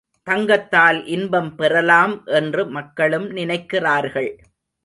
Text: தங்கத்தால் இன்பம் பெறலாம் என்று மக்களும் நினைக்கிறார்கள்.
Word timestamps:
தங்கத்தால் 0.27 0.99
இன்பம் 1.05 1.55
பெறலாம் 1.55 2.15
என்று 2.25 2.67
மக்களும் 2.67 3.29
நினைக்கிறார்கள். 3.31 4.31